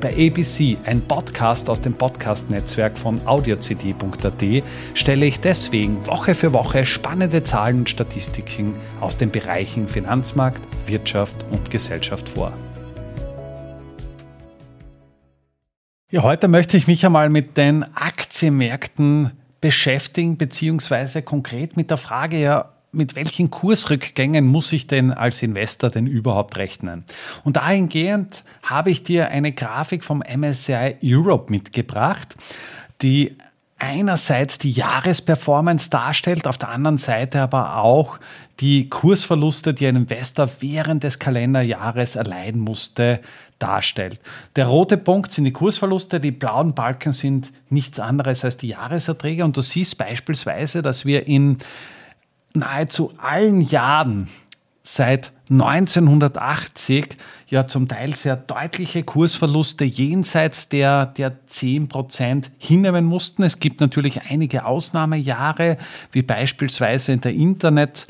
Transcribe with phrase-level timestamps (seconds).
[0.00, 6.84] Bei ABC, ein Podcast aus dem Podcast-Netzwerk von audiocd.at, stelle ich deswegen Woche für Woche
[6.84, 12.52] spannende Zahlen und Statistiken aus den Bereichen Finanzmarkt, Wirtschaft und Gesellschaft vor.
[16.10, 19.32] Ja, heute möchte ich mich einmal mit den Aktienmärkten
[19.62, 25.90] beschäftigen, beziehungsweise konkret mit der Frage, ja, mit welchen Kursrückgängen muss ich denn als Investor
[25.90, 27.04] denn überhaupt rechnen?
[27.44, 32.34] Und dahingehend habe ich dir eine Grafik vom MSCI Europe mitgebracht,
[33.02, 33.36] die
[33.78, 38.18] einerseits die Jahresperformance darstellt, auf der anderen Seite aber auch
[38.60, 43.18] die Kursverluste, die ein Investor während des Kalenderjahres erleiden musste,
[43.58, 44.20] darstellt.
[44.56, 49.44] Der rote Punkt sind die Kursverluste, die blauen Balken sind nichts anderes als die Jahreserträge
[49.44, 51.58] und du siehst beispielsweise, dass wir in
[52.58, 54.28] nahezu allen Jahren
[54.82, 57.16] seit 1980
[57.48, 63.42] ja zum Teil sehr deutliche Kursverluste jenseits der, der 10% hinnehmen mussten.
[63.42, 65.76] Es gibt natürlich einige Ausnahmejahre,
[66.12, 68.06] wie beispielsweise in der Internet-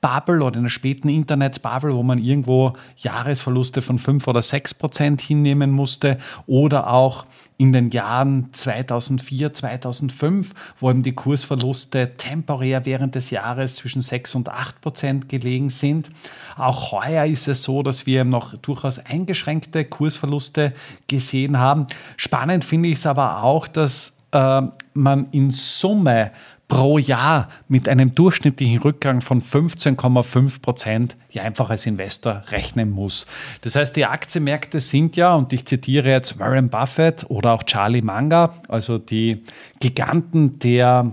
[0.00, 5.20] Bubble oder in der späten Internet-Bubble, wo man irgendwo Jahresverluste von 5 oder 6 Prozent
[5.20, 7.24] hinnehmen musste oder auch
[7.56, 14.36] in den Jahren 2004, 2005, wo eben die Kursverluste temporär während des Jahres zwischen 6
[14.36, 16.10] und 8 Prozent gelegen sind.
[16.56, 20.70] Auch heuer ist es so, dass wir noch durchaus eingeschränkte Kursverluste
[21.08, 21.88] gesehen haben.
[22.16, 24.62] Spannend finde ich es aber auch, dass äh,
[24.94, 26.30] man in Summe
[26.68, 33.26] pro Jahr mit einem durchschnittlichen Rückgang von 15,5 Prozent ja einfach als Investor rechnen muss.
[33.62, 38.02] Das heißt, die Aktienmärkte sind ja, und ich zitiere jetzt Warren Buffett oder auch Charlie
[38.02, 39.42] Munger, also die
[39.80, 41.12] Giganten der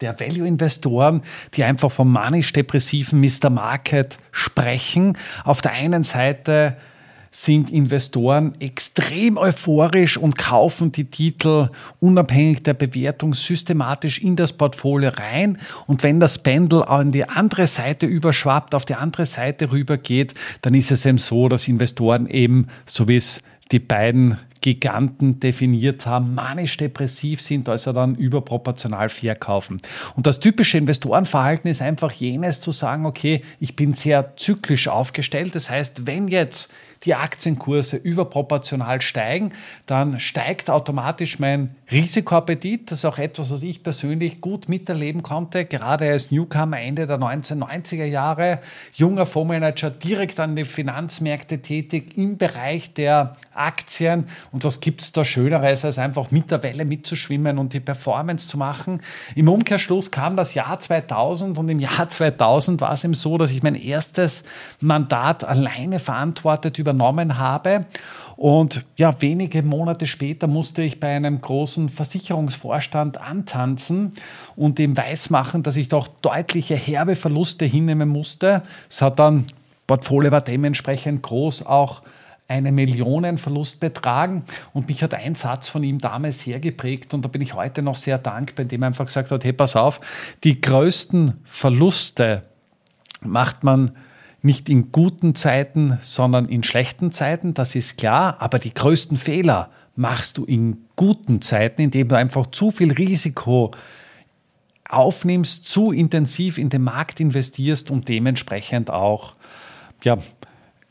[0.00, 1.22] der Value-Investoren,
[1.54, 3.48] die einfach vom manisch-depressiven Mr.
[3.48, 5.16] Market sprechen.
[5.44, 6.76] Auf der einen Seite
[7.36, 11.68] sind Investoren extrem euphorisch und kaufen die Titel
[11.98, 15.58] unabhängig der Bewertung systematisch in das Portfolio rein.
[15.88, 20.74] Und wenn das Pendel an die andere Seite überschwappt, auf die andere Seite rübergeht, dann
[20.74, 26.34] ist es eben so, dass Investoren eben, so wie es die beiden Giganten definiert haben,
[26.34, 29.76] manisch-depressiv sind, also dann überproportional verkaufen.
[30.16, 35.54] Und das typische Investorenverhalten ist einfach jenes zu sagen, okay, ich bin sehr zyklisch aufgestellt.
[35.54, 36.72] Das heißt, wenn jetzt
[37.04, 39.52] die Aktienkurse überproportional steigen,
[39.86, 42.90] dann steigt automatisch mein Risikoappetit.
[42.90, 47.18] Das ist auch etwas, was ich persönlich gut miterleben konnte, gerade als Newcomer Ende der
[47.18, 48.60] 1990er Jahre,
[48.94, 54.28] junger Fondsmanager direkt an die Finanzmärkte tätig im Bereich der Aktien.
[54.54, 58.48] Und was gibt es da Schöneres, als einfach mit der Welle mitzuschwimmen und die Performance
[58.48, 59.02] zu machen?
[59.34, 63.50] Im Umkehrschluss kam das Jahr 2000 und im Jahr 2000 war es eben so, dass
[63.50, 64.44] ich mein erstes
[64.80, 67.86] Mandat alleine verantwortet über übernommen habe.
[68.36, 74.12] Und ja, wenige Monate später musste ich bei einem großen Versicherungsvorstand antanzen
[74.56, 78.62] und ihm weismachen, dass ich doch deutliche herbe Verluste hinnehmen musste.
[78.90, 79.46] Es hat dann,
[79.86, 82.02] Portfolio war dementsprechend groß, auch
[82.46, 84.44] eine Millionenverlust betragen.
[84.72, 87.82] Und mich hat ein Satz von ihm damals sehr geprägt und da bin ich heute
[87.82, 89.98] noch sehr dankbar, indem er einfach gesagt hat, hey, pass auf,
[90.44, 92.42] die größten Verluste
[93.20, 93.92] macht man
[94.42, 99.70] nicht in guten Zeiten, sondern in schlechten Zeiten, das ist klar, aber die größten Fehler
[99.96, 103.70] machst du in guten Zeiten, indem du einfach zu viel Risiko
[104.86, 109.32] aufnimmst, zu intensiv in den Markt investierst und dementsprechend auch
[110.02, 110.18] ja,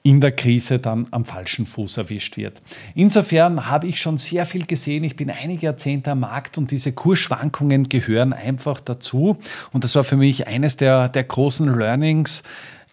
[0.05, 2.59] in der Krise dann am falschen Fuß erwischt wird.
[2.93, 5.05] Insofern habe ich schon sehr viel gesehen.
[5.05, 9.37] Ich bin einige Jahrzehnte am Markt und diese Kursschwankungen gehören einfach dazu.
[9.71, 12.43] Und das war für mich eines der, der großen Learnings,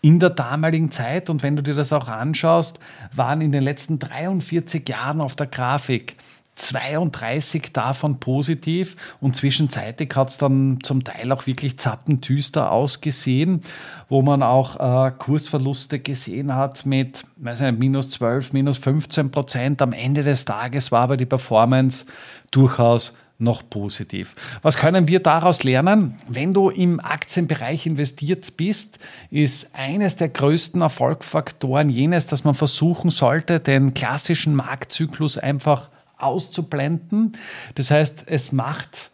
[0.03, 2.79] in der damaligen Zeit, und wenn du dir das auch anschaust,
[3.15, 6.15] waren in den letzten 43 Jahren auf der Grafik
[6.56, 13.62] 32 davon positiv und zwischenzeitlich hat es dann zum Teil auch wirklich zappentüster ausgesehen,
[14.08, 19.82] wo man auch äh, Kursverluste gesehen hat mit weiß nicht, minus 12, minus 15 Prozent.
[19.82, 22.06] Am Ende des Tages war aber die Performance
[22.50, 24.35] durchaus noch positiv.
[24.62, 26.14] Was können wir daraus lernen?
[26.29, 28.99] Wenn du im Aktienbereich investiert bist,
[29.31, 35.88] ist eines der größten Erfolgsfaktoren jenes, dass man versuchen sollte, den klassischen Marktzyklus einfach
[36.22, 37.32] auszublenden.
[37.75, 39.11] Das heißt, es macht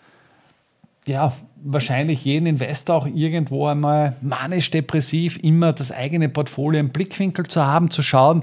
[1.06, 1.32] ja,
[1.62, 7.90] wahrscheinlich jeden Investor auch irgendwo einmal manisch-depressiv immer das eigene Portfolio im Blickwinkel zu haben,
[7.90, 8.42] zu schauen,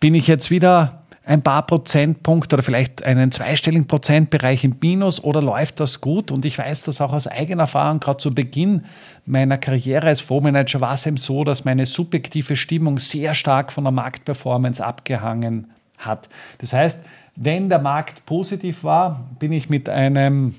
[0.00, 5.42] bin ich jetzt wieder ein paar Prozentpunkte oder vielleicht einen zweistelligen Prozentbereich im Minus oder
[5.42, 6.30] läuft das gut?
[6.30, 8.86] Und ich weiß das auch aus eigener Erfahrung, gerade zu Beginn
[9.26, 13.84] meiner Karriere als Fondsmanager war es eben so, dass meine subjektive Stimmung sehr stark von
[13.84, 16.30] der Marktperformance abgehangen hat.
[16.58, 17.04] Das heißt,
[17.40, 20.54] wenn der Markt positiv war, bin ich mit einem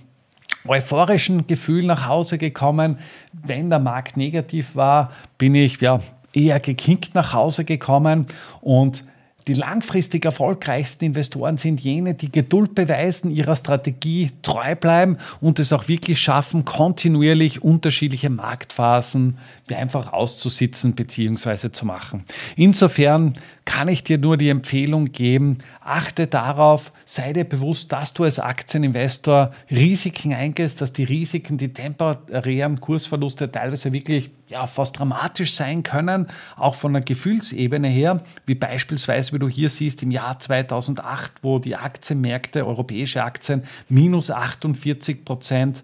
[0.66, 3.00] euphorischen Gefühl nach Hause gekommen.
[3.34, 6.00] Wenn der Markt negativ war, bin ich ja
[6.32, 8.28] eher gekickt nach Hause gekommen
[8.62, 9.04] und
[9.50, 15.74] die langfristig erfolgreichsten Investoren sind jene, die Geduld beweisen, ihrer Strategie treu bleiben und es
[15.74, 19.40] auch wirklich schaffen, kontinuierlich unterschiedliche Marktphasen
[19.74, 21.72] einfach auszusitzen bzw.
[21.72, 22.26] zu machen.
[22.58, 23.34] Insofern
[23.70, 28.40] kann ich dir nur die Empfehlung geben, achte darauf, sei dir bewusst, dass du als
[28.40, 35.84] Aktieninvestor Risiken eingehst, dass die Risiken, die temporären Kursverluste teilweise wirklich ja, fast dramatisch sein
[35.84, 36.26] können,
[36.56, 41.60] auch von der Gefühlsebene her, wie beispielsweise, wie du hier siehst, im Jahr 2008, wo
[41.60, 45.84] die Aktienmärkte, europäische Aktien, minus 48 Prozent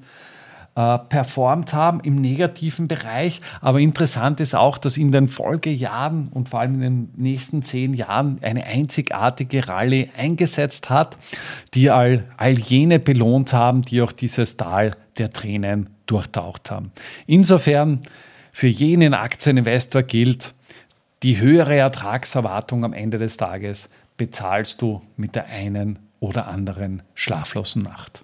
[0.76, 3.40] äh, performt haben im negativen Bereich.
[3.62, 7.94] Aber interessant ist auch, dass in den Folgejahren und vor allem in den nächsten zehn
[7.94, 11.18] Jahren eine einzigartige Rallye eingesetzt hat,
[11.74, 16.92] die all, all jene belohnt haben, die auch dieses Tal der Tränen durchtaucht haben.
[17.26, 18.02] Insofern
[18.52, 20.54] für jenen Aktieninvestor gilt,
[21.24, 27.84] die höhere Ertragserwartung am Ende des Tages bezahlst du mit der einen oder anderen schlaflosen
[27.84, 28.24] Nacht.